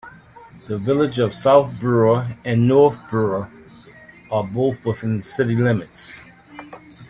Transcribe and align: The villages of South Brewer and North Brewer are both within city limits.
The 0.67 0.79
villages 0.79 1.19
of 1.19 1.31
South 1.31 1.79
Brewer 1.79 2.25
and 2.43 2.67
North 2.67 3.07
Brewer 3.11 3.51
are 4.31 4.43
both 4.43 4.83
within 4.83 5.21
city 5.21 5.55
limits. 5.55 6.27